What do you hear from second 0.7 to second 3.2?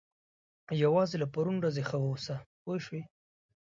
یوازې له پرون ورځې ښه واوسه پوه شوې!.